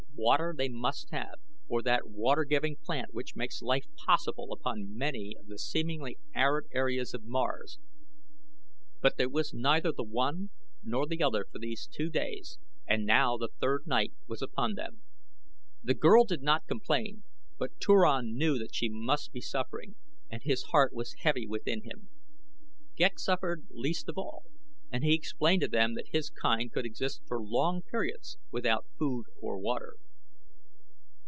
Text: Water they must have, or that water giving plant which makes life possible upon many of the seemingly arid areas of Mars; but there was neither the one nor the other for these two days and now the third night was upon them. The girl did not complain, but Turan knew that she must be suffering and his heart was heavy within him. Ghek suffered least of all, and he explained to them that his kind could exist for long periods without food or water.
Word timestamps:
Water 0.13 0.53
they 0.55 0.69
must 0.69 1.09
have, 1.09 1.39
or 1.67 1.81
that 1.81 2.07
water 2.07 2.43
giving 2.43 2.75
plant 2.75 3.11
which 3.11 3.35
makes 3.35 3.63
life 3.63 3.87
possible 4.05 4.53
upon 4.53 4.95
many 4.95 5.35
of 5.35 5.47
the 5.47 5.57
seemingly 5.57 6.19
arid 6.35 6.67
areas 6.71 7.15
of 7.15 7.23
Mars; 7.25 7.79
but 9.01 9.17
there 9.17 9.27
was 9.27 9.51
neither 9.51 9.91
the 9.91 10.03
one 10.03 10.51
nor 10.83 11.07
the 11.07 11.23
other 11.23 11.43
for 11.51 11.57
these 11.57 11.87
two 11.87 12.07
days 12.11 12.59
and 12.87 13.03
now 13.03 13.35
the 13.35 13.49
third 13.59 13.87
night 13.87 14.13
was 14.27 14.43
upon 14.43 14.75
them. 14.75 15.01
The 15.83 15.95
girl 15.95 16.23
did 16.25 16.43
not 16.43 16.67
complain, 16.67 17.23
but 17.57 17.79
Turan 17.79 18.37
knew 18.37 18.59
that 18.59 18.75
she 18.75 18.89
must 18.89 19.33
be 19.33 19.41
suffering 19.41 19.95
and 20.29 20.43
his 20.43 20.61
heart 20.71 20.93
was 20.93 21.13
heavy 21.15 21.47
within 21.47 21.81
him. 21.81 22.09
Ghek 22.95 23.17
suffered 23.17 23.65
least 23.71 24.07
of 24.07 24.19
all, 24.19 24.45
and 24.91 25.03
he 25.03 25.15
explained 25.15 25.63
to 25.63 25.67
them 25.67 25.95
that 25.95 26.09
his 26.09 26.29
kind 26.29 26.71
could 26.71 26.85
exist 26.85 27.23
for 27.25 27.41
long 27.41 27.81
periods 27.81 28.37
without 28.51 28.85
food 28.99 29.25
or 29.39 29.57
water. 29.57 29.95